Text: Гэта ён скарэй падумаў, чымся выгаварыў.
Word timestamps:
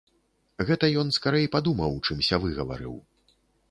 Гэта 0.69 0.89
ён 1.03 1.13
скарэй 1.19 1.47
падумаў, 1.59 2.03
чымся 2.07 2.43
выгаварыў. 2.47 2.95